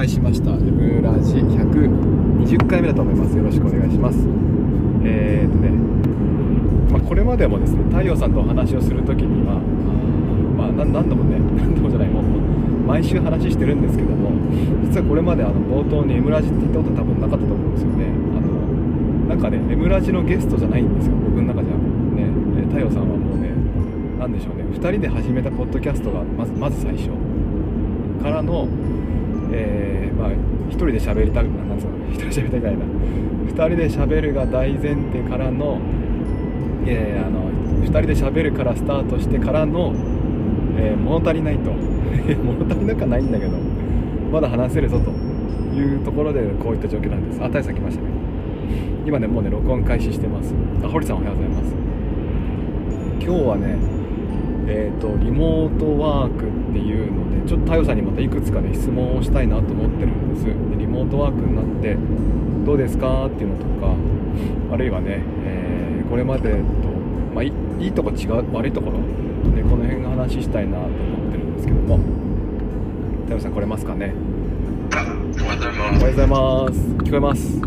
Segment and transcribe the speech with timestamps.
[0.00, 0.52] 開しました。
[0.52, 3.36] M ラジ120回目だと思います。
[3.36, 4.18] よろしくお願いします。
[5.04, 5.70] えー、っとね、
[6.90, 9.60] まあ、これまでもですね太陽さんとお話をするときには
[10.56, 12.24] まあ何度もね 何度もじゃないもう
[12.86, 14.32] 毎週話してるんですけども
[14.88, 18.04] 実はこれまであの冒頭に M ラジって言ったこと多分なかったと思うんですよね。
[18.36, 21.12] あのなんかね M ラジのゲストじゃないんですよ。
[21.28, 21.76] 僕の中じゃ。
[22.16, 22.24] ね
[22.72, 23.52] 太陽さんはもうね
[24.18, 24.64] 何でしょうね。
[24.72, 27.10] 2人で始めたポッドキャストがまずまず最初
[28.22, 28.66] からの
[29.52, 32.84] えー、まあ1人で喋りたくなんつうの1人喋りたくないな。
[32.84, 35.80] 2人で喋るが大前提からの
[36.84, 37.50] いやいやあの
[37.82, 39.92] 2人で喋るからスタートしてからの、
[40.78, 41.70] えー、物足りないと。
[42.44, 43.52] 物足りなくはないんだけど
[44.32, 45.10] まだ話せるぞと
[45.76, 47.42] いうところでこういった状況なんです。
[47.42, 48.08] あ大さん来ましたね。
[49.06, 50.54] 今ねもうね録音開始してます。
[50.84, 51.74] あ堀さんおはようございます。
[53.20, 53.99] 今日はね
[54.66, 60.44] えーと、リモートワークっていうのでちょっと太陽さんにまたいくつかね質問をしたいなと思ってるんです。
[60.44, 61.96] でリモートワークになって
[62.66, 63.94] どうですかっていうのとか
[64.72, 66.58] あるいはね、えー、これまでと、
[67.34, 68.98] まあ、いいいとこ違う悪いところ
[69.54, 71.98] でこの辺の話したいなと思ってるんですけども。
[73.24, 74.12] 太陽さん来れますかね？
[74.90, 75.78] おはようございます。
[75.78, 76.80] おはようございます。
[77.04, 77.60] 聞こえます？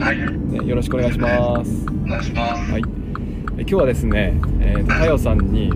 [0.00, 1.86] はい、ね、よろしくお願いします。
[1.86, 2.72] お願いします。
[2.72, 2.80] はい。
[2.80, 5.72] 今日はですね、えーと、太陽さんに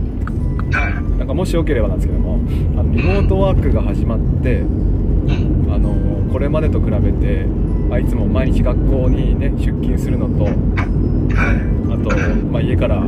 [1.23, 7.45] なんかもしよければなんですけどもあのリモートワークが始まってあのこれまでと比べて、
[7.89, 12.11] まあ、いつも毎日学校にね出勤するのとあと、
[12.51, 13.05] まあ、家から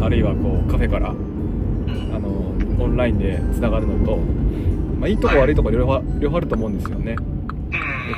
[0.00, 2.28] あるいはこうカフェからあの
[2.82, 7.14] オンラインでつながるのと、まあ、いいとこ悪いとこ両方両方あると思うんですよね。
[7.14, 7.18] で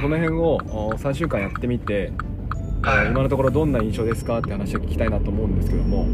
[0.00, 0.58] この辺を
[0.96, 2.12] 3週間やってみて
[2.82, 6.06] 今のところどんな印象ですかって話を聞きたいなと思うんですけども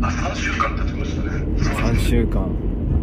[0.00, 1.30] あ3週間経ちましたね。
[1.56, 2.48] 3週間。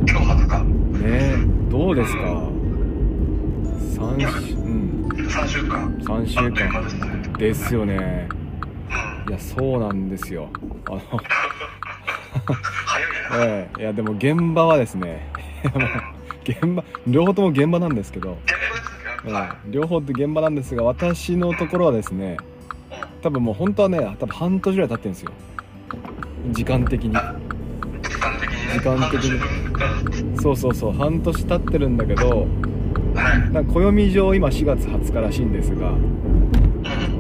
[0.07, 0.99] 今日20日。
[1.03, 1.35] ね
[1.69, 3.47] どうですか、うん、
[3.93, 5.93] 3, うん、3週間。
[5.97, 8.30] 3週間ですよね、
[9.25, 10.49] うん、いやそうなんですよ。
[10.87, 10.99] あの
[12.86, 15.27] 早いね、ええいやでも現場はですね
[16.47, 18.37] 現場両方とも現場なんですけど。
[19.70, 22.37] 両方って現場なんですが私のところはですね
[23.23, 25.31] 多分もう本当はね多分半年ぐらい経ってるんですよ
[26.52, 27.11] 時間的に。
[27.11, 27.20] 時
[28.20, 30.42] 間的に、ね、時間的に。
[30.42, 30.92] そうそうそう。
[30.94, 32.48] 半年経ってるんだけど、
[33.16, 35.92] はい、暦上今4月20日らしいんですが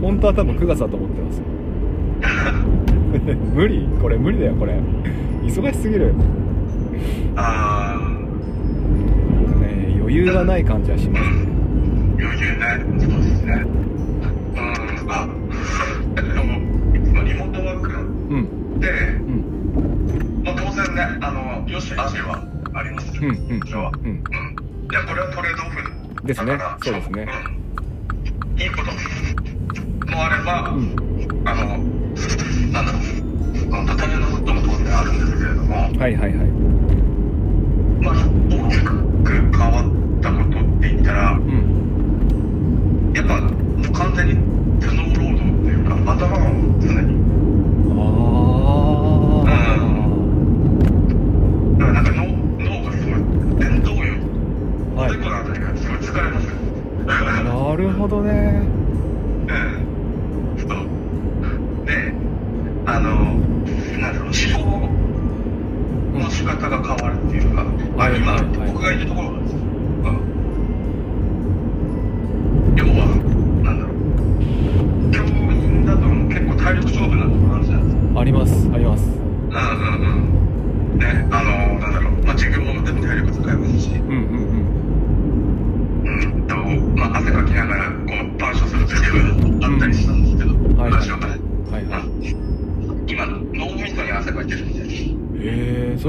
[0.01, 1.41] 本当は多分9月だと思ってます。
[3.55, 3.87] 無理？
[4.01, 4.73] これ無理だよこれ。
[5.43, 6.13] 忙しすぎる。
[7.37, 11.47] ああね余裕がない感じはしますね。
[12.19, 13.65] 余裕ねそうですね
[23.21, 23.59] うんうん。
[23.59, 24.09] これは、うん。
[24.09, 26.57] うん、いやこれはトレードオフですね。
[26.83, 27.27] そうですね、
[28.55, 30.95] うん、いいこともあれば、うん、
[31.45, 31.77] あの
[32.71, 33.01] なんだろう。
[33.87, 35.75] 畳のことも当然あるんですけれども。
[35.75, 36.94] はいはいはい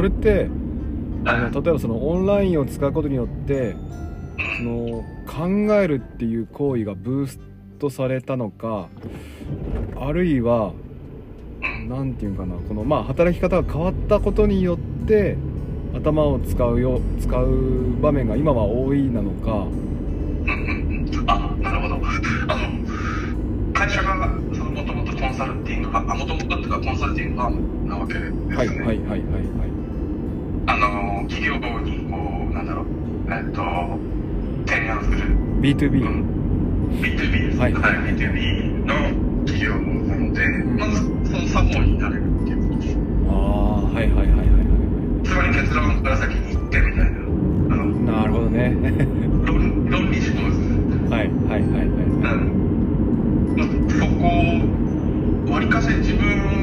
[0.09, 0.49] れって
[1.25, 1.51] あ。
[1.51, 3.77] の例えばそのオンラインを使うことによって
[4.59, 7.41] その考えるっていう行為がブース
[7.79, 8.89] トされたのか
[9.99, 10.73] あるいは
[11.89, 15.37] 何て言うかなこのまあ働き方が変わったことによって
[15.95, 19.67] 頭を使うよ使う場面が今は多いなのか。
[21.29, 21.95] あなるほど。
[22.49, 28.57] あの会社がもともとコンサルティングあもともとっていうかコンサルティングファームなわけですね。
[28.57, 29.76] はいはいはいはいはい
[30.67, 32.17] あの企業にこ
[32.51, 32.87] うなんだろう
[33.31, 33.63] えっと
[34.67, 35.37] 提案する。
[35.61, 36.25] B2B、うん、
[37.01, 38.95] B2B です、はい、はい、B2B の
[39.47, 40.47] 企業なので、
[40.77, 40.97] まず
[41.31, 42.97] その作法になれるっていうことです。
[43.29, 43.35] ああ
[43.83, 44.47] はいはいはいはい
[45.25, 48.75] つまり結論から先に行ってみたいなあのなるほどね。
[49.45, 51.09] 論論理思考ですね。
[51.11, 52.47] はいはいはいはい、うん。
[53.57, 54.27] まあ、そこ
[55.51, 56.56] をわりかし自分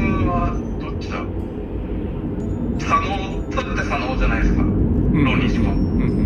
[4.00, 4.64] 脳それって左脳じゃないですか。
[4.64, 5.74] 浪人師も、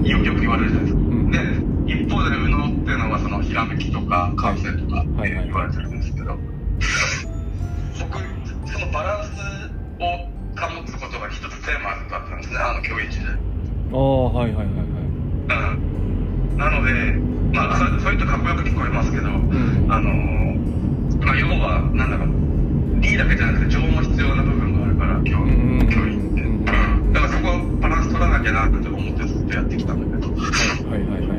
[0.07, 6.37] よよく言われるじゃないですか、で一方で右脳っていうのはそのひらめきとか感性とかって言われてるんですけど、
[7.99, 8.19] 僕
[8.71, 9.29] そのバランス
[9.99, 10.03] を
[10.55, 12.59] 保つことが一つテーマだったんですね。
[12.59, 13.19] あの教育で。
[13.91, 14.85] ああはいはいはいはい。
[15.73, 15.75] う
[16.55, 16.57] ん。
[16.57, 16.91] なので
[17.53, 20.09] まあそそういうとかっこよく聞こえますけど、あの
[21.25, 22.46] まあ要はなんだろう
[28.37, 30.31] なきゃなって思ってずっとやってきたんだけど。
[30.31, 31.37] はいはいはいはい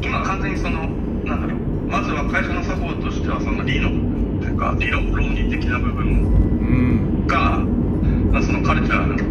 [0.00, 0.88] 今完全にその
[1.24, 1.58] なんだろう。
[1.90, 7.58] まずは会社の作法としてはその理の部分っていうか理論論理的な部分が、
[8.30, 9.24] まあ、そのカルチャーなので、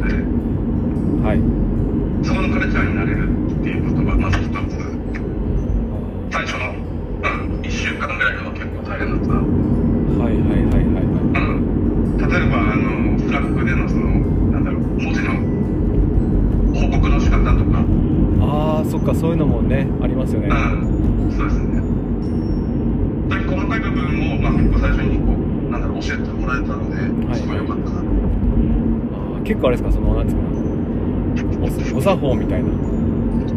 [1.23, 1.39] はい、
[2.25, 4.97] そこのカルチャーになれるっていうことがまず一つ。
[6.31, 14.09] 最初の、うん、1週間ぐらいは結構大変だったはいはいはいはいはい、うん、例えばあの Slack でのその
[14.51, 15.57] なんだろう文字の
[16.77, 17.83] 報告の仕方とか
[18.41, 21.81] ああそっかそういうのもねありますよねうんそうですね
[23.29, 24.03] そういう細かい部分
[24.33, 28.03] を、まあ、結構最初にこうなんだろう教えてもらえたので、すごい良かったなあ
[29.47, 30.41] 結構あれですかそのなんですか
[31.95, 32.69] おお作法みたいな。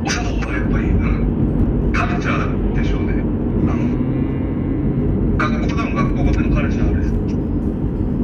[0.07, 3.15] お作法はやっぱり、うん、カルチャーでしょうね。
[3.67, 3.83] あの
[5.37, 7.11] 学校でも学校ごとのカルチャーです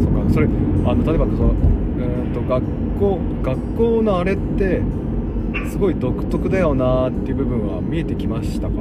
[0.04, 1.54] そうかそれあの例えばそのう
[2.28, 2.64] んと学
[3.00, 4.82] 校学校のあれって
[5.68, 8.74] すごい独特だよなっていう部分は見えてきましたか？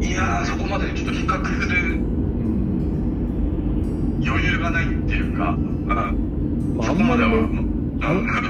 [0.00, 2.00] いやそこまでちょっと比較する
[4.24, 6.25] 余裕がないっていうか、うん
[6.76, 7.22] まあ、あんまり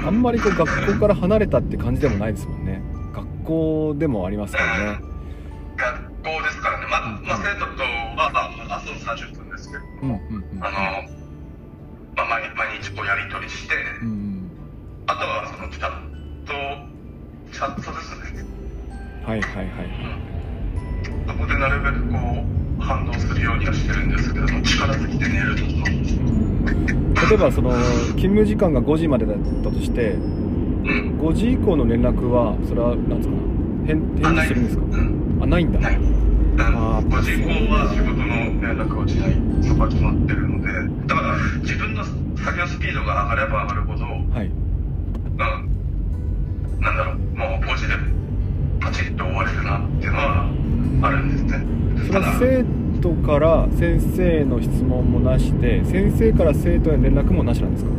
[0.05, 2.81] あんまりこう学校から離れたって感じでもないですもんね。
[3.13, 5.01] 学校でもありますからね、
[5.77, 6.85] 学校ですからね。
[6.89, 10.77] ままあ生徒とは、まあ、遊ぶ30分ですけど、うんうんうん、あの、
[12.15, 14.51] まあ、毎毎日こうやり取りして、うんうん、
[15.07, 15.91] あとはそのチャッ
[16.45, 16.53] ト
[17.53, 18.45] チャットですね。
[19.23, 19.85] はいはいはい、
[21.09, 22.17] うん、そこでなるべくこ
[22.79, 26.96] う反応するようにはしてるんですけども力尽きて寝ると
[27.29, 30.17] 例えばその勤務時間が5時までだったとして、う
[30.87, 33.35] ん、5時以降の連絡はそれは何ですか？
[33.87, 34.83] 返返事するんですか？
[35.43, 35.65] あない。
[35.65, 35.71] ん。
[35.73, 35.79] だ。
[35.79, 35.99] ない。
[36.59, 39.33] あ5時以降は仕事の連絡をしない
[39.67, 40.67] そこは決まってるので
[41.07, 44.47] だから自分の作業スピードが上がれば上がるほどはい。
[44.47, 44.57] うん
[46.79, 47.93] なんだろうもう5時で
[48.79, 50.49] パチッと終われるなっていうのは
[51.03, 51.65] あるんですね。
[52.07, 52.63] それは生
[53.07, 57.91] 徒から先生の質問もなしで先生から生徒への連絡もなしなんですか？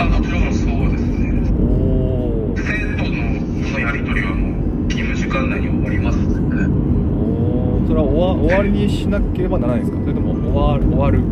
[0.00, 1.18] あもちろんそうですね。
[1.58, 2.62] お生
[2.96, 3.16] 徒の
[3.66, 6.24] そのやり取りはもう勤務時間内に終わりますね。
[7.16, 10.00] おそれは終わ終わりにしなければならないですか？
[10.00, 11.22] それとも終わ終わる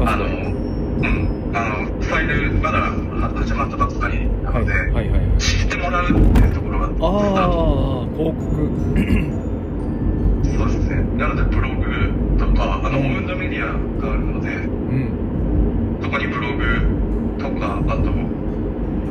[0.00, 1.28] あのうん。
[1.54, 2.78] あのファイルまだ
[3.34, 8.44] 始まったばっかりなので、はいはいはいはい、知ってもらうっていうところがああ広告。
[10.44, 10.96] そうですね。
[11.16, 16.62] なのでブログとかあのオウンドメディアがあるので、うん、そこにブログ
[17.38, 18.12] とかあと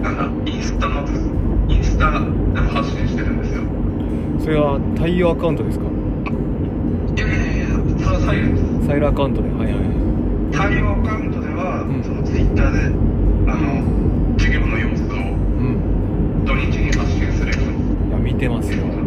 [0.03, 1.07] なんだインスタの
[1.67, 3.63] インスタでも発信してるんですよ。
[4.39, 5.85] それは太陽アカウントですか？
[7.15, 7.67] いやいやいや
[7.97, 8.55] それはそタイル
[8.85, 9.49] サイルアカウントで。
[9.49, 10.06] はいはいタ
[10.55, 12.03] アカウントでは、うん。
[12.03, 12.85] そのツイッターで
[13.49, 13.81] あの
[14.37, 16.43] 授業の様子をうん。
[16.45, 18.09] 土日に発信するように。
[18.09, 18.83] いや見てますよ。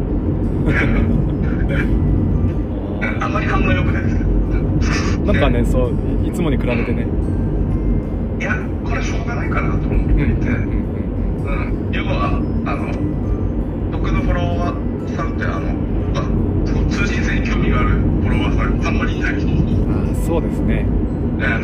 [3.20, 4.20] あんまり反応良くないです
[5.20, 5.92] なんかねそう
[6.26, 7.06] いつもに比べてね。
[8.38, 10.80] いやこれしょうがないかなと思っていて、うん、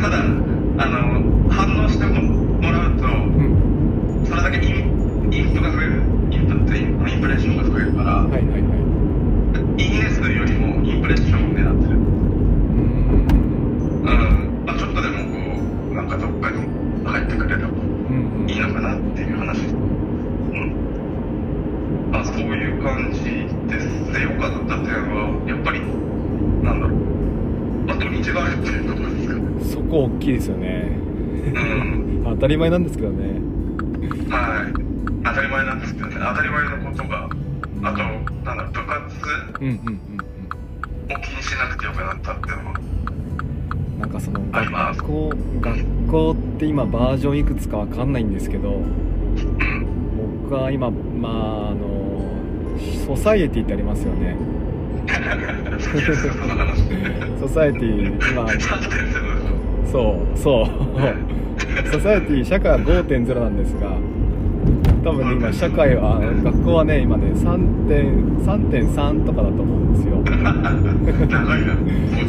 [0.07, 0.15] えーただ
[0.79, 3.09] あの反応してももらうとうん
[4.25, 4.75] それだけイン
[5.33, 8.61] インプが増えるインプってインインプレッションが増えるから、はいはいはい
[9.77, 12.01] いいね数よりもインプレッションを狙ってるうん
[14.01, 14.07] うん
[14.65, 15.31] まあ、ちょっとでもこ
[15.91, 16.61] うなんかどっかに
[17.05, 17.73] 入ってくれればうん
[18.43, 19.75] うんいいのかなっていう話うん
[22.11, 23.23] まあそういう感じ
[23.73, 25.81] ですで良かった点はやっぱり
[26.63, 26.97] なんだろう
[27.87, 30.97] まあ土日があるっていうことですかねそこ大きいですよね
[31.53, 33.39] うん当たり前なんですけどね。
[34.29, 34.73] はい。
[35.25, 36.15] 当たり前なんですけどね。
[36.19, 37.29] 当たり前のことがあ
[37.91, 37.97] と
[38.45, 39.03] なんだ部活
[39.59, 39.75] うんうんうん
[41.15, 42.75] を気にしなくてよくなったっていうのは。
[42.79, 42.87] うん
[43.99, 49.87] なんかその学校学校って今バージョンいくつかわかんないんですけどうん
[50.43, 52.37] 僕は今まああの
[53.07, 54.37] ソサイエティってありますよね。
[57.41, 60.67] ソサエティ今3.0そうそう
[61.91, 63.97] ソサエティ社会は5.0なんですが
[65.03, 70.17] 多分ね今社会は学校はね今ね3.3 3.3とかだと思うんですよ。
[70.23, 71.75] 長いな。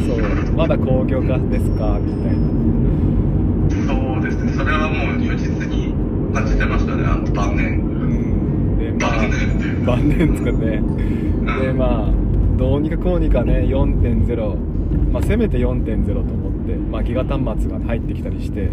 [0.07, 0.53] そう。
[0.55, 1.99] まだ工業化ですか？
[1.99, 2.41] みたいな。
[3.87, 4.51] そうですね。
[4.53, 5.93] それはもう如実に
[6.33, 7.03] 感じてましたね。
[7.05, 7.79] あの晩年。
[7.79, 8.77] うん。
[8.77, 9.83] でま晩年っていう。
[9.83, 10.81] あ晩年つかね。
[11.61, 12.11] でまあ
[12.57, 14.55] どうにかこうにかね4.0
[15.11, 18.69] まあせめて4.0と思って、まあ、ギガ端末が入ってきたりして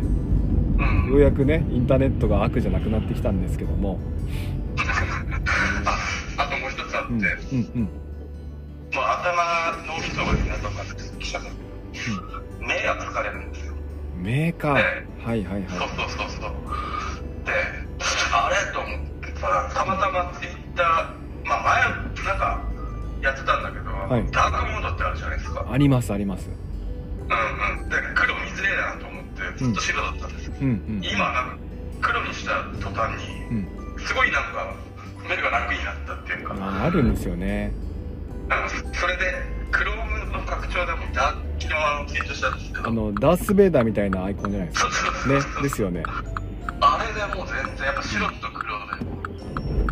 [0.79, 1.11] うん。
[1.11, 3.99] ようやくねインターネットが悪じゃなくなってきたんですけども。
[5.85, 5.99] あ
[6.43, 7.27] あともう一つあって、うんうん
[7.75, 7.89] うん。
[8.95, 10.85] まあ、頭の人が皆さんが
[11.19, 11.53] 記者さん。
[12.61, 13.75] 目が疲れるんですよ。
[14.17, 15.65] メーカーえはいはい。
[15.69, 16.51] そうはそうそうそう。
[17.45, 17.53] で
[18.33, 21.63] あれと思ってさたまたまツイッターまあ
[22.17, 22.61] 前なんか
[23.23, 23.85] やってたんだけど、
[24.19, 24.31] い。
[24.33, 25.61] ダークモードってあるじゃないですか。
[25.61, 26.49] いありますあります。
[26.49, 27.89] うんうん。
[27.89, 31.03] で黒見づれえなと思ってずっと白だったんですよ、うんうん。
[31.05, 31.57] 今なんか
[32.01, 33.69] 黒にした途端にうん。
[33.99, 34.75] すごいなんか
[35.29, 37.73] 目が楽になったっていうか、ああるんですよね。
[38.49, 42.89] あのそれで Chrome の拡張でもダー昨日あのツイートしたんですけど。
[42.89, 44.89] あのダース・ベイダーみたいなアイコンじゃないですか。
[45.29, 46.03] ねですよね。
[46.81, 49.05] あれでもう全然やっぱ白と黒で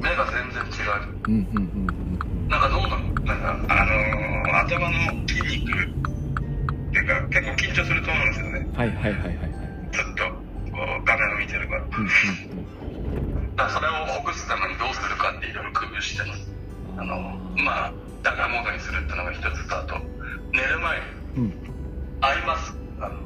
[0.02, 1.14] 目が全然違う。
[1.26, 2.88] うんうんうんなんか脳の？
[3.24, 4.94] なんかあのー頭の
[5.26, 5.86] 筋肉っ
[6.92, 8.58] ていうか結構緊張すると思うんですよね。
[8.70, 9.53] うんはいはいはいはい
[13.56, 16.50] だからそれをほぐすためにどうするかっていろいろ工夫してます。
[16.50, 17.16] うんあの
[17.56, 19.96] まあダガーモードにするってのが一つとあと
[20.52, 21.04] 寝る前に
[21.36, 21.54] うん。
[22.20, 23.16] アイマスクあの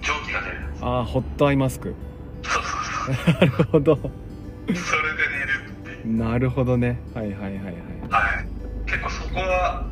[0.00, 1.94] 蒸気が出るああホットアイマスク。
[2.42, 3.34] そうそうそう。
[3.34, 3.96] なるほど。
[3.96, 6.16] それで寝るっていう。
[6.16, 7.00] なるほどね。
[7.14, 7.64] はいはいはいはい。
[8.08, 8.50] はい。
[8.86, 9.86] 結構そこは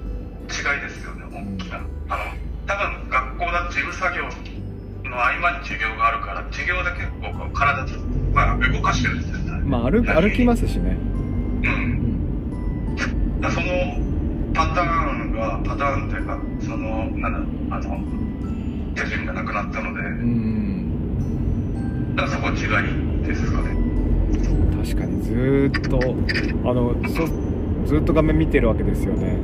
[0.49, 1.77] 違いですよね大きな、
[2.09, 2.25] あの
[2.67, 4.31] 多分学校だと事務作業の
[5.17, 7.99] 合間に授業があるから授業で結構こう体と、
[8.33, 9.39] まあ、動かしてるんですよ。
[9.39, 10.97] ねまあ歩歩きますしね。
[11.63, 11.73] ううん。
[13.39, 13.67] んだその
[14.55, 17.33] パターンがパターンっていうかそのなん
[17.71, 18.01] だあの
[18.95, 22.15] 手順がなくなったので、うん。
[22.17, 22.57] だそこ違い
[23.27, 23.77] ですかね。
[24.83, 25.99] 確かにずーっと
[26.69, 27.27] あのそ
[27.87, 29.37] ずーっと画面見てるわけですよね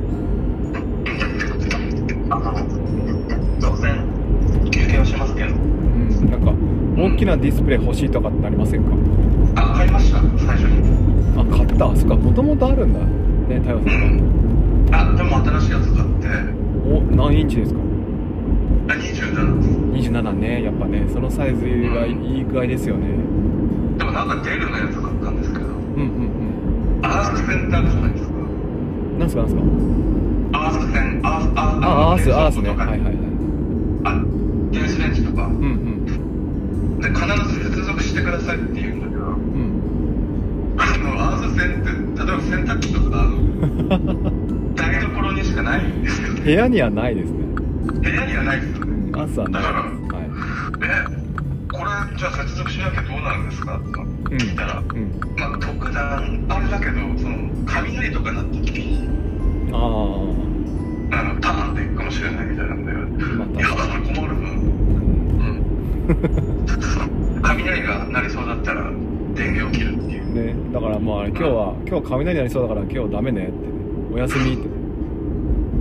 [7.05, 8.91] 大きなディスプレイ欲しいとかってなりませんか？
[9.61, 10.19] あ買いました。
[10.19, 11.39] 最初に。
[11.39, 11.89] あ買った。
[11.91, 14.17] あそっかもともとあるんだね太陽さうん。
[14.89, 16.27] んあでも新しいやつ買って。
[16.89, 17.79] お何インチですか？
[18.89, 19.57] あ27
[19.93, 21.07] です27ねやっぱね。
[21.13, 23.07] そのサイズがいい具合ですよね。
[23.97, 25.65] でもなんかデルのやつ買ったんですけど。
[25.65, 28.29] うんうんアース線ってあるじゃないですか。
[28.33, 28.37] う
[29.15, 29.61] んなんすかなんすか？
[30.53, 32.69] アース線アースアーあアースアースね。
[32.69, 33.15] はいはいはい。
[34.05, 34.23] あ
[34.71, 35.45] 電子レンジとか。
[35.45, 35.94] うんうん
[37.05, 41.89] で必ず接続してくださいって言うんだけどうんあのアース線って
[42.23, 46.41] 例えば洗濯機とかあの台所にしかないんですよね。
[46.41, 47.45] 部屋にはないですね。
[48.01, 49.11] 部屋にはないですよね。
[49.13, 49.71] アースはないです。
[49.71, 50.25] はい。
[50.83, 51.25] え
[51.71, 53.77] これじゃあ接続しなきゃどうなるんですか？
[53.77, 53.87] って
[54.35, 55.11] 聞いたら、うん。
[55.37, 59.07] まあ特段あれだけどその雷とかなった時に
[59.71, 64.43] あああのターンでいくかもしれないみたいなんで、まあいや、困る分、
[66.09, 66.54] うん。
[67.57, 68.91] 雷が鳴りそうだったら、
[69.33, 70.25] 電源を切るっていう。
[70.25, 70.73] にね。
[70.73, 73.51] だからもうあれ今日は今日雷鳴りそうだから今日ダメねって。
[73.51, 73.57] ね
[74.13, 74.63] お休みって。
[74.63, 74.69] ね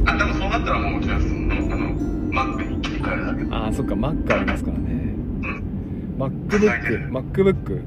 [0.07, 1.35] あ、でもそうなったらもう、じゃあ、その、あ
[1.77, 1.95] の、
[2.57, 3.55] Mac に切り替えるだけ。
[3.55, 3.95] ああそっか。
[3.95, 4.85] Mac ありますからね。
[4.91, 6.17] うん。
[6.19, 7.83] MacBook MacBook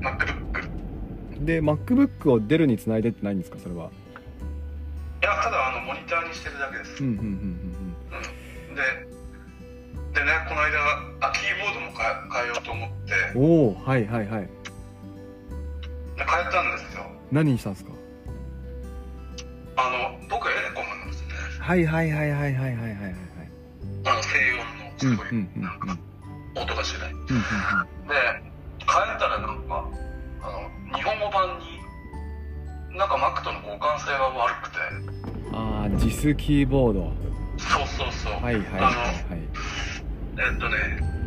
[0.00, 1.44] MacBook。
[1.44, 3.90] で MacBook をデルにつないでってないんですかそれは？
[5.22, 7.02] いや、ただ、あの、モニターにしてるだけです。
[7.02, 7.24] うんうんうん。
[7.24, 7.28] う
[8.72, 8.74] ん。
[8.74, 8.82] で、
[10.16, 10.78] でね、この間、
[11.28, 14.40] あ、キーボードも変え変えようと思って、うんうんおおはいはいはい。
[14.40, 14.48] で
[16.16, 17.04] 変えたんですよ。
[17.30, 17.92] 何にしたんですか？
[19.76, 21.28] あの、僕エレコムなんですね。
[21.60, 22.92] はいはいはいはいはいはいはいはい。
[23.02, 23.14] はい
[24.06, 25.50] あの、静音の、うんすごい、うんうん。
[25.56, 25.98] うんなんか、
[26.56, 27.12] 音がしない。
[27.12, 27.26] で、うんうん。
[27.28, 29.84] 変えたらなんか、
[30.42, 34.76] あの、日本語版に、なんか Mac との互換性が悪くて、
[35.50, 37.12] うんああ JIS キーボード。
[37.58, 38.32] そうそうそう。
[38.34, 38.64] はいはいはい。
[38.78, 39.36] あの、
[40.38, 40.76] えっとね、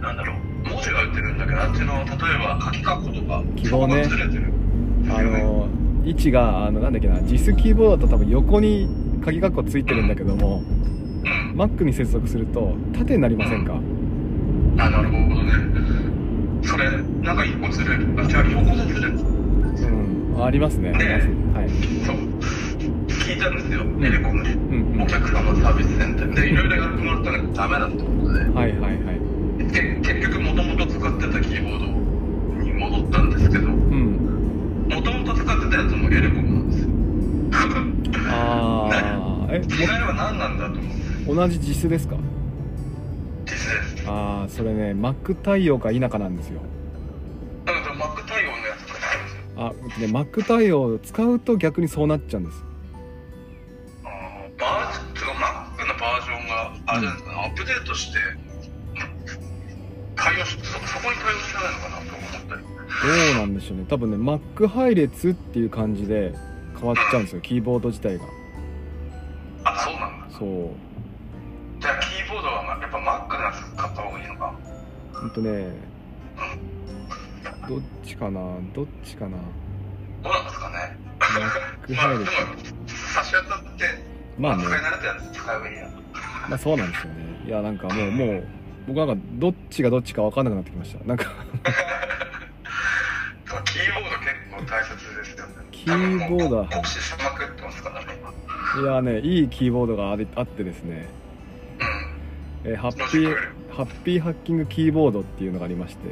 [0.01, 4.53] なんだろう、文字が打ってるんだけど、あっちの、例えば書き括弧とか、記号ねそこがずれてる。
[5.09, 5.67] あの
[6.05, 8.87] 位置があのなんだっけな JIS キーボードだと多分横に
[9.23, 10.61] 鍵括弧ついてるんだけども
[11.53, 11.59] うん。
[11.59, 13.73] Mac に接続すると縦になりませんか？
[14.77, 15.51] あ、なるほどね。
[16.63, 16.89] それ、
[17.21, 18.07] なんか一個ずれる。
[18.17, 19.17] あ、じゃあ横でずれる。
[19.17, 19.21] う
[20.39, 21.69] んありますねありますねはい
[22.05, 22.15] そう。
[23.09, 24.51] 聞いたんですよ、エレコムに。
[24.53, 28.49] うんうんお客様サービスセンターで、いろいろやってもらったらダメだってことで。
[28.59, 29.19] はいはいはい。
[29.71, 34.87] で結局もともと使ってたキーボードに戻ったんですけどうん。
[34.89, 36.89] もともと使ってたやつもエレコムなんですよ。
[38.31, 42.15] ああ え違いは何なんだと思っても同じ JIS ですか？
[43.45, 44.07] 実です。
[44.07, 46.61] ああそれね Mac 対応か否かなんですよ。
[47.65, 48.99] なので Mac 対応のやつとか
[49.57, 50.07] あるんですよ。
[50.07, 52.63] あね Mac 対応を使うと逆にそうなっちゃうんです。
[54.05, 57.28] あーバージョンてか Mac のバージョンがあれじゃないですか？
[57.28, 58.19] ね、アップデートして
[60.15, 62.61] 対応しそそこに対応してないのかなと思ったり。
[62.61, 63.85] どうなんでしょうね。
[63.89, 66.33] 多分ね Mac 配列っていう感じで
[66.77, 67.41] 変わっちゃうんですよ。
[67.41, 68.25] キーボード自体が。
[69.63, 70.37] あそうなんだ。
[70.37, 70.49] そう。
[71.79, 74.53] じゃあキーボードはまやっぱ Mac のやつ買った方がいいのか。
[75.13, 75.73] ほんとね。
[77.67, 78.41] どっちかな？
[78.73, 79.37] どっちかな？
[80.23, 80.97] どうなんですかね。
[81.19, 83.85] Mac まあでも配列差し当たって
[84.37, 84.63] まあね。
[84.63, 85.89] 使い慣れたやつ使えばいいや
[86.49, 87.19] まあそうなんですよね。
[87.45, 88.43] いやなんかもうもう
[88.87, 91.03] 僕なんかどっちがどっちか分かんなくなってきました。
[91.05, 91.25] なんか。
[93.65, 95.53] キーボード結構大切ですよね。
[95.71, 96.67] キーボードは。
[96.67, 98.29] 酷使しまくってますからね今
[98.81, 101.07] いやねいいキーボードがありあってですね、
[102.63, 103.35] うんえーハッピー
[103.71, 106.09] ハッピーハッキングキーボードっていうのがありまして、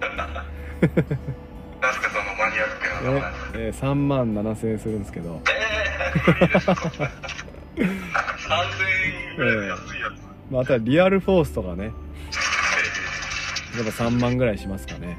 [0.00, 6.74] なんすかそのマニアックな名前ええー3万7000円するんですけどえー、無理です
[8.54, 11.92] 3000円ぐらいで安いやつ、まあ、あとはリアルフォースとかね。
[13.74, 15.18] えやっぱ3万ぐらいしますかね。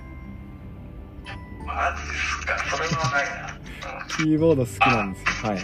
[1.26, 2.58] ー、マジですか。
[2.78, 5.50] それはないな、う んキーボード好きなんですよ。
[5.50, 5.63] はいはい。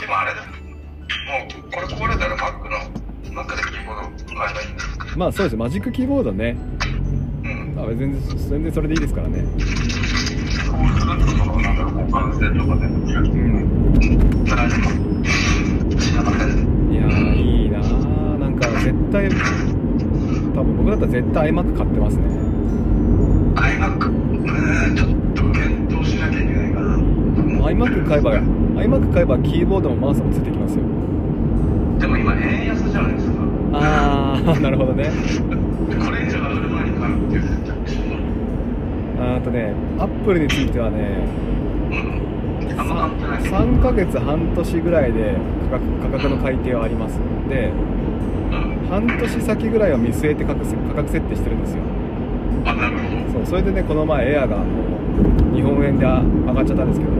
[0.00, 5.56] でもあれだもうこれ壊れたら Mac の Mac でキーボード買えばいいんですかまあそうです。
[5.56, 6.56] マジックキーボードね。
[7.44, 7.76] うん。
[7.78, 9.44] あ全然全然それでいいですからね。
[9.46, 14.44] そうするとそのなんだろう性とかでうん。
[14.44, 14.80] つらいのか
[16.00, 19.28] しながらですいやーいいなーなんか絶対
[20.54, 22.22] 多分僕だったら絶対 iMac 買ってますね。
[23.56, 26.96] iMac うんちょっと検討しなきゃいけないかな。
[27.70, 30.82] iMac 買えば iMac 買えばキーボードもマウスもついてきますよ。
[31.98, 33.32] でも今円安じゃないですか。
[33.72, 35.04] ああ なるほどね。
[35.04, 37.98] これ以上上がる前に買うっていう選択肢
[39.18, 41.26] あとねアップルについてはね
[41.90, 42.80] うん。
[42.80, 45.34] あんま買ってないです3ヶ月半年ぐらいで
[45.70, 47.18] 価格価格の改定はあります。
[47.48, 47.95] でうん
[48.88, 51.82] 半年先ぐらいを見据えて価格価格設定してるんですよ。
[52.64, 54.58] あなるほどそうそれでねこの前エアが
[55.54, 57.12] 日本円で上がっちゃったんですけど。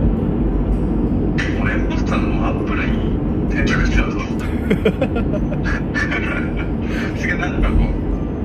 [1.91, 4.19] ポスタのアップルに定着しちゃうぞ
[7.19, 7.75] 次なんかこ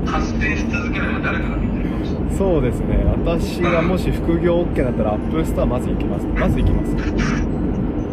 [0.06, 2.36] う発展し続ければ誰かが見てるかもしれない。
[2.36, 3.06] そうですね。
[3.26, 6.28] 私がもし副業 OK だったらアップルストアまず行きます。
[6.38, 6.92] まず行きます。
[6.92, 6.96] い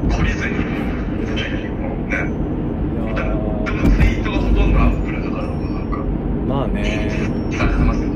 [0.09, 0.55] 懲りずに
[1.68, 2.25] もうねや
[3.14, 5.53] でもでーもツイートがほとんどアップルだからなん
[5.90, 5.99] か
[6.49, 7.11] まあね
[7.51, 8.14] 聞かれてますよね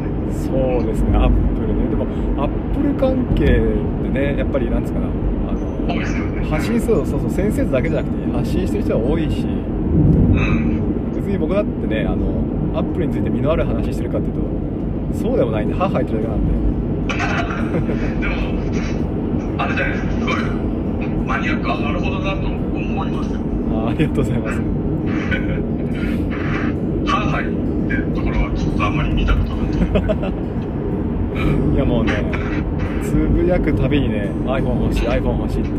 [0.53, 1.89] そうですねアップルね。
[1.89, 2.05] でも
[2.43, 5.11] アップル関係でねやっぱりなんですかなあ
[5.55, 11.13] の発信するそうそう先生だけじゃなくて発信してる人が多いしうん。
[11.15, 12.45] 別に僕だってねあの
[12.79, 16.53] アップルについて身のある話してるかっていうとそうでもないんで歯吐いてるだけなんで。
[18.21, 18.35] でも
[19.63, 20.37] あれじゃないですかすごい
[21.27, 23.41] マニアック上がるほどだと思いますよ。
[23.73, 24.61] ああありがとうございます。
[27.11, 27.47] ハーハイっ
[27.89, 29.52] てところはちょっとあんまり見たことな
[31.73, 32.13] いいやもうね
[33.03, 35.71] つぶやくたびにね iPhone 欲しい iPhone 欲しいって。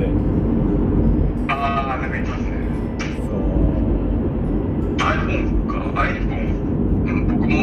[1.49, 2.47] ああなんかいますね
[3.17, 3.37] そう。
[4.97, 6.53] iPhone か iPhone、
[7.05, 7.55] うん、僕も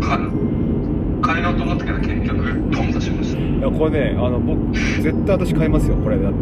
[0.00, 0.18] か
[1.22, 2.36] 買えようと思ったけど結局
[2.70, 3.40] 頓挫しました。
[3.40, 6.38] いやこれねあの僕絶対私買いますよこれだって。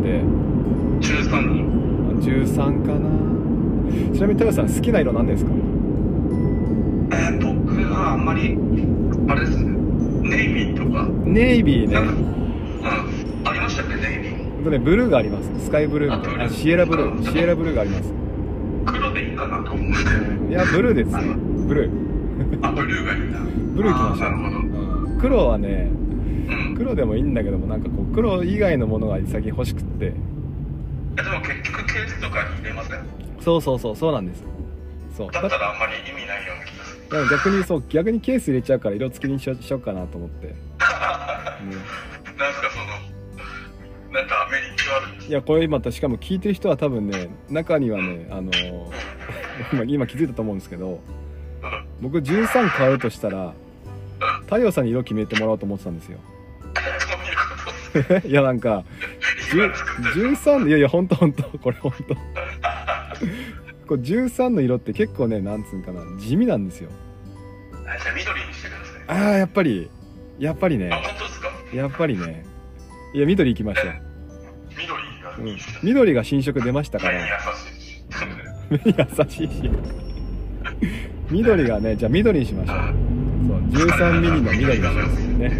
[1.01, 1.65] 13人
[2.21, 3.09] 13かな。
[4.15, 5.51] ちなみに太陽さん好きな色何ですか？
[7.13, 8.57] えー、僕はあんまり
[9.29, 9.71] あれですね。
[10.29, 11.07] ネイビーとか。
[11.25, 11.97] ネイビーね。
[11.99, 12.35] うん
[13.47, 14.65] ありましたっけネイビー？
[14.65, 15.51] とねブルーがあります。
[15.65, 18.13] スカイブルーみたいなシエラブルうんーシエラブルーがあります。
[18.87, 19.87] 黒でいいかなと思っ
[20.47, 20.51] て。
[20.51, 21.35] いやブルーですね。
[21.67, 22.67] ブルー。
[22.67, 23.39] あブルーがいいな。
[23.77, 24.59] ブルー来ましたなるほど。
[24.59, 24.61] う
[25.17, 25.91] ん黒はね
[26.49, 26.75] うん。
[26.77, 30.07] 黒でもいいんだけどもなんかこう黒以外のものが最近欲しくって。
[30.07, 33.01] えでも結局ケースとかに入れません？
[33.41, 34.45] そうそうそうそうなんです。
[35.17, 35.31] そう。
[35.31, 36.84] だったらあんまり意味ないような気が
[37.15, 40.55] でも逆にそう逆にケース入れちゃうから色付きにしよしようかなと思って、ね
[42.37, 48.51] なんすかそのなんかアメリカあるんですいやこれ今しかも聞いてる人は多分ね中にはねあの
[49.73, 51.01] 今 今気づいたと思うんですけどうん。
[52.01, 53.55] 僕13買うとしたら
[54.43, 56.19] 太陽さんに色決めてもらおうと思ってたんですよ。
[58.27, 58.85] いやなんか
[59.53, 62.17] 今作ってる13いやいやほんとほんとこれほんと。
[63.87, 66.91] こう13の色って結構ねなんつうんかな地味なんですよ
[67.87, 69.19] あじゃあ緑にしてください。
[69.27, 69.91] ああやっぱり。
[70.39, 70.91] やっぱりね。
[70.93, 71.49] あ本当ですか？
[71.75, 72.45] やっぱりね。
[73.15, 73.93] いや緑行きましょう、
[74.77, 74.89] 緑
[75.23, 75.49] がうん。
[75.49, 77.21] いいですね、緑が新色出ましたか目に
[78.97, 79.49] ら優しい。
[79.49, 79.63] し 優しい。
[79.63, 79.71] し
[81.31, 82.77] 緑がねじゃあ緑にしましょう。
[83.77, 85.53] そう13ミリの緑にしますね。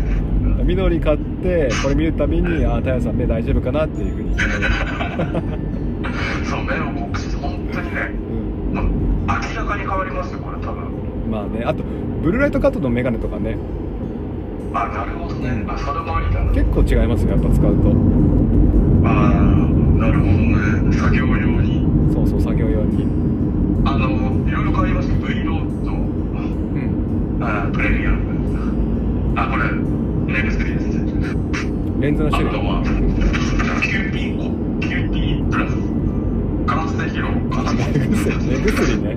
[0.65, 4.35] 緑買ってこれ見るたびにああ太陽さん目大丈夫かなっていうふうに。
[6.45, 8.01] そう目のボックス本当にね。
[8.73, 10.85] うん、まあ明らかに変わりますよこれ多分。
[11.31, 11.83] まあねあと
[12.25, 13.59] ブルーライトカットのメガネとかね。
[14.73, 15.63] あなるほどね。
[15.69, 16.53] あそれもありだな。
[16.53, 17.91] 結構違いますよやっぱ使うと。
[19.05, 20.97] あーなるほどね。
[20.97, 21.85] 作業用に。
[22.15, 23.05] そうそう作業用に。
[23.85, 24.09] あの
[24.49, 25.09] いろいろ変わります。
[25.11, 25.93] V ロード。
[25.93, 27.39] うん。
[27.43, 29.39] あプレミアム。
[29.39, 29.71] あこれ
[30.33, 31.13] 目薬ですね。
[32.01, 32.83] レンズのあと種類は
[33.85, 35.77] QP 5 QP プラス。
[36.65, 38.33] 眼性疲労かな目薬。
[38.49, 39.13] 目薬ね。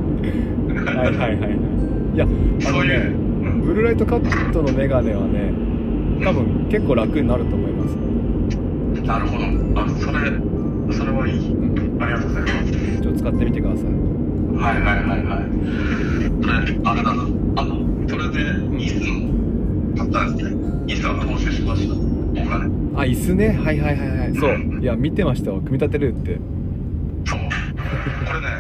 [0.92, 3.00] はいはいはいいやあのねう
[3.46, 3.62] ん。
[3.62, 5.54] ブルーライトカットのメガネはね
[6.26, 7.96] 多分結構楽になると思います。
[9.06, 9.44] なるほど。
[9.80, 10.32] あそれ
[10.98, 11.56] それはいい。
[12.00, 13.02] ありがとうございます。
[13.04, 13.86] ちょっと使ってみてください。
[13.86, 13.92] は
[14.74, 15.46] いはいはいはい。
[16.42, 17.22] それあれだな。
[17.58, 18.40] あのそれで
[18.84, 19.14] イスの
[19.96, 21.94] 買ったんですねイスは投資しました。
[21.94, 21.98] お
[22.48, 22.66] 金
[23.00, 23.50] あ椅子ね？
[23.50, 24.36] はいはいはいはい。
[24.36, 24.82] そう。
[24.82, 26.40] いや見てましたわ組み立てるって。
[27.26, 27.40] そう。
[28.26, 28.57] これね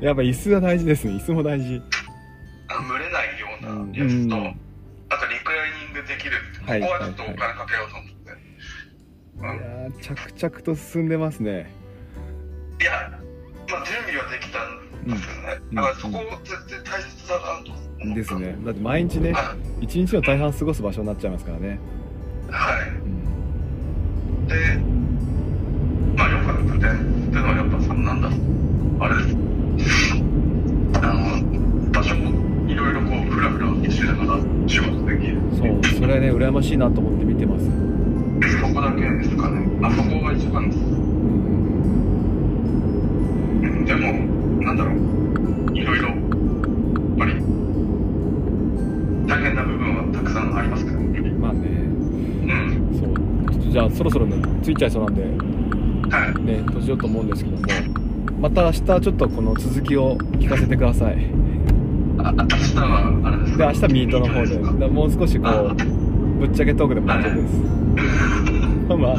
[0.00, 1.14] やっぱ椅子は大事ですね。
[1.14, 1.82] 椅子も大事。
[2.68, 4.60] あ蒸れないようなやつと、うん。
[5.08, 8.30] あとリクライニングできるこはいこはちょっとお金かけようと思って、
[9.38, 11.72] いやー着々と進んでますね。
[12.80, 13.10] いや
[13.68, 15.74] まあ準備はできたんですけどね、うん。
[15.74, 16.12] だからそこ
[16.44, 18.56] 絶対大切だなと思ですね。
[18.64, 21.80] だって毎日ねは一日の大半過ごす場所になっちゃいますからね、
[22.50, 22.88] はい。
[22.88, 24.46] うん。
[24.46, 24.54] で
[26.16, 28.28] まあ良かった点っていうのはやっぱさなんだ
[29.04, 29.36] あれです
[31.02, 37.64] あの場所もいろいろこうフラフラしながら仕事できるそうそれね羨ましいなと思って見てます。
[38.60, 39.66] そこだけですかね。
[39.82, 40.78] あそこが一番です。
[40.78, 40.82] う
[43.66, 43.84] ん。
[43.84, 44.12] でも
[44.64, 44.96] なんだろう。
[45.76, 46.16] いろいろやっ
[47.18, 47.34] ぱり
[49.26, 51.68] 大変な部分はたくさんありますからねまあね。
[51.68, 51.72] う
[52.46, 52.96] ん。
[53.00, 53.04] そ
[53.68, 53.72] う。
[53.72, 55.22] じゃあそろそろねついちゃいそうなんで。
[56.16, 56.34] はい。
[56.44, 57.62] ね閉じようと思うんですけども。
[58.38, 61.14] また明日ちょっとこの続きを聞かせてください。
[62.18, 63.37] あ明日はあれ？
[63.58, 64.56] で明日ミートの方で。
[64.56, 65.74] でもう少しこう
[66.38, 67.54] ぶっちゃけトークでも大丈夫です。
[68.88, 69.16] まあ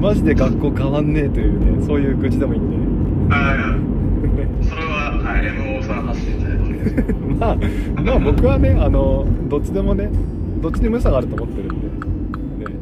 [0.00, 3.76] マジで学校変わんねえというねそういう愚痴でもいいんであいや。
[4.62, 7.56] それは、はい、MO さん発信で まあ
[8.02, 10.08] まあ僕はねあのどっちでもね
[10.62, 11.68] どっちにも良さがあると思ってるん
[12.58, 12.72] で、ね、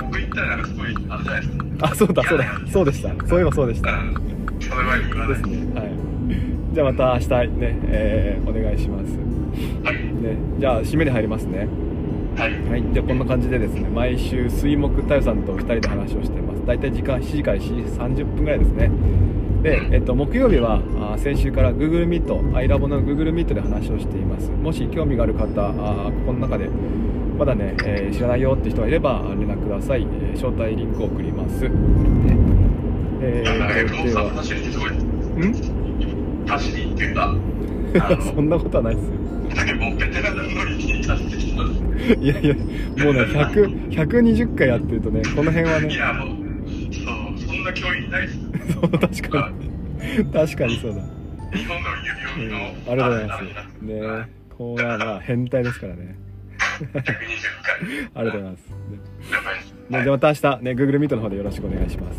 [0.00, 1.64] 僕言ったらなんかすごいあれじゃないですか。
[1.80, 2.44] あそうだそうだ。
[2.68, 3.26] そうでした。
[3.26, 3.90] そういえばそうでした。
[3.90, 4.14] うん。
[4.60, 5.34] それは言わない。
[5.34, 5.56] ですね。
[5.74, 5.90] はい。
[6.74, 9.16] じゃあまた明日ね、えーお願いします。
[9.16, 9.21] はい
[10.22, 11.68] ねじゃあ締めに入りますね。
[12.36, 12.62] はい。
[12.68, 16.64] はい、じゃあこんな感じでですね毎週水木太陽さんと2人で話をしています。
[16.64, 18.90] 大体時間7時から7時30分ぐらいですね。
[19.62, 20.80] で、えっと、木曜日は
[21.14, 24.50] あ先週から Google Meet アイラボの Google Meet で話をしています。
[24.50, 26.68] もし興味がある方あここの中で
[27.38, 31.70] まだね、えー知らないよって人がいれば連絡ください、えー招待リンクを送ります、ね
[33.20, 34.30] えー、とでは。
[34.30, 34.90] 走りってすごい。
[34.90, 35.82] ん？
[36.46, 37.34] 走りっていうか
[38.34, 39.22] そんなことはないですよ
[39.76, 41.02] もうベテランのにい
[42.26, 43.22] やいやもうね
[43.90, 45.92] 120回やってるとねこの辺はね。
[45.92, 46.28] いやもう
[46.92, 48.38] そうそんな教員ないっす
[48.74, 50.24] そう確かに。
[50.32, 51.02] 確かにそうだ。
[51.52, 51.88] 日本の
[52.36, 53.42] 指折りの、うん、ありがとうございます。
[53.82, 56.16] ねこうはまあ変態ですからね。
[56.80, 57.12] 120回。
[58.14, 58.60] ありがとうございます。
[59.90, 62.18] ね、ね、じゃあまた明日ね Google Meet の方でよろしくお願いします。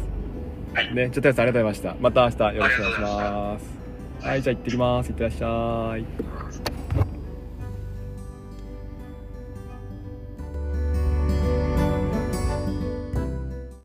[0.73, 0.95] はい。
[0.95, 1.95] ねちょっとやつありがとうございました。
[1.99, 3.83] また明日よろしくお願いします。
[4.25, 5.09] はいじゃあ行ってきます。
[5.09, 7.12] いってらっしゃい